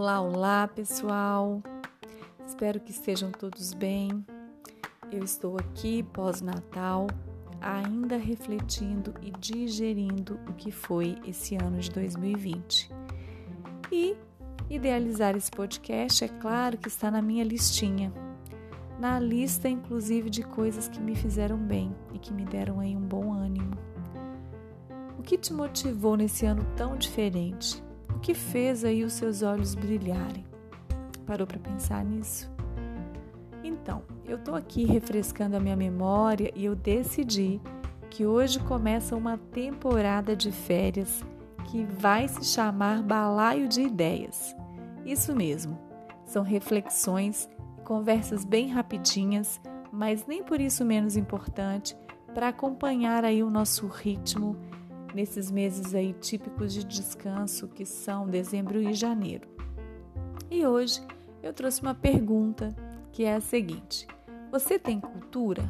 [0.00, 1.62] Olá, olá pessoal!
[2.46, 4.24] Espero que estejam todos bem.
[5.12, 7.06] Eu estou aqui pós-Natal,
[7.60, 12.90] ainda refletindo e digerindo o que foi esse ano de 2020.
[13.92, 14.16] E
[14.70, 18.10] idealizar esse podcast, é claro que está na minha listinha.
[18.98, 23.06] Na lista, inclusive, de coisas que me fizeram bem e que me deram aí um
[23.06, 23.76] bom ânimo.
[25.18, 27.84] O que te motivou nesse ano tão diferente?
[28.30, 30.46] Que fez aí os seus olhos brilharem?
[31.26, 32.48] Parou para pensar nisso?
[33.64, 37.60] Então, eu estou aqui refrescando a minha memória e eu decidi
[38.08, 41.24] que hoje começa uma temporada de férias
[41.72, 44.54] que vai se chamar Balaio de Ideias.
[45.04, 45.76] Isso mesmo,
[46.24, 47.48] são reflexões
[47.82, 49.60] conversas bem rapidinhas,
[49.92, 51.96] mas nem por isso menos importante,
[52.32, 54.56] para acompanhar aí o nosso ritmo
[55.14, 59.48] nesses meses aí típicos de descanso que são dezembro e janeiro.
[60.50, 61.00] E hoje
[61.42, 62.74] eu trouxe uma pergunta
[63.12, 64.06] que é a seguinte:
[64.50, 65.68] Você tem cultura?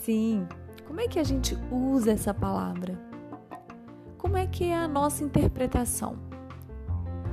[0.00, 0.46] Sim.
[0.86, 2.98] Como é que a gente usa essa palavra?
[4.16, 6.16] Como é que é a nossa interpretação?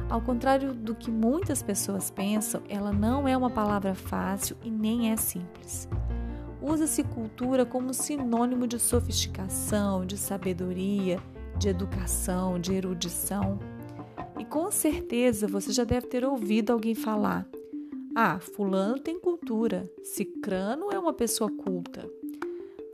[0.10, 5.12] Ao contrário do que muitas pessoas pensam, ela não é uma palavra fácil e nem
[5.12, 5.88] é simples
[6.64, 11.20] usa-se cultura como sinônimo de sofisticação, de sabedoria,
[11.60, 13.60] de educação, de erudição.
[14.40, 17.46] E com certeza você já deve ter ouvido alguém falar:
[18.16, 22.10] Ah, Fulano tem cultura, Cicrano é uma pessoa culta.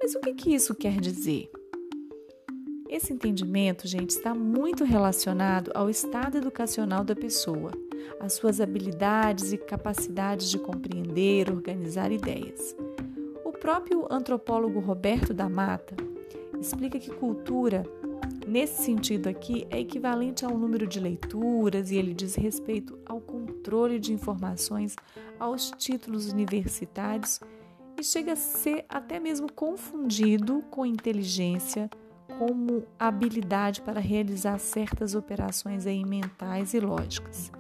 [0.02, 1.52] Mas o que, que isso quer dizer?
[2.90, 7.72] Esse entendimento, gente, está muito relacionado ao estado educacional da pessoa,
[8.20, 12.76] às suas habilidades e capacidades de compreender, organizar ideias
[13.60, 15.96] próprio antropólogo Roberto da Mata
[16.60, 17.84] explica que cultura,
[18.48, 24.00] nesse sentido aqui, é equivalente ao número de leituras e ele diz respeito ao controle
[24.00, 24.96] de informações,
[25.38, 27.40] aos títulos universitários
[28.00, 31.90] e chega a ser até mesmo confundido com inteligência
[32.38, 37.52] como habilidade para realizar certas operações aí mentais e lógicas.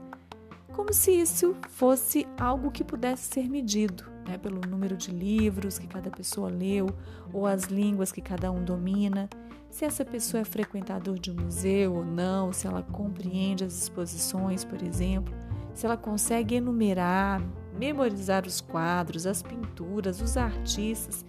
[0.80, 5.86] Como se isso fosse algo que pudesse ser medido né, pelo número de livros que
[5.86, 6.88] cada pessoa leu
[7.34, 9.30] ou as línguas que cada um domina,
[9.70, 14.64] se essa pessoa é frequentador de um museu ou não, se ela compreende as exposições,
[14.64, 15.34] por exemplo,
[15.74, 17.42] se ela consegue enumerar,
[17.78, 21.26] memorizar os quadros, as pinturas, os artistas.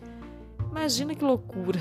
[0.71, 1.81] Imagina que loucura!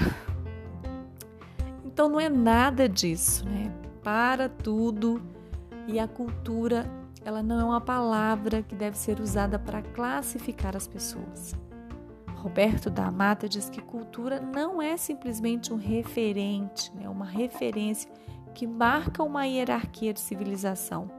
[1.86, 3.72] Então não é nada disso, né?
[4.02, 5.22] Para tudo
[5.88, 10.88] e a cultura ela não é uma palavra que deve ser usada para classificar as
[10.88, 11.54] pessoas.
[12.36, 18.10] Roberto da Mata diz que cultura não é simplesmente um referente, né, uma referência
[18.56, 21.12] que marca uma hierarquia de civilização,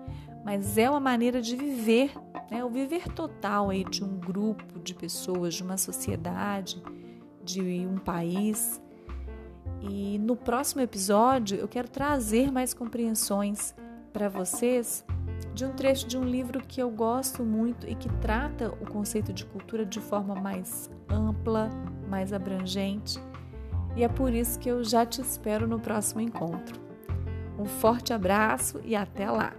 [0.45, 2.13] mas é uma maneira de viver,
[2.51, 6.83] né, o viver total aí de um grupo de pessoas, de uma sociedade,
[7.45, 8.81] de um país.
[9.83, 13.75] E no próximo episódio eu quero trazer mais compreensões
[14.13, 15.05] para vocês
[15.55, 19.33] de um trecho de um livro que eu gosto muito e que trata o conceito
[19.33, 21.71] de cultura de forma mais ampla,
[22.09, 23.19] mais abrangente.
[23.97, 26.81] E é por isso que eu já te espero no próximo encontro.
[27.59, 29.53] Um forte abraço e até lá!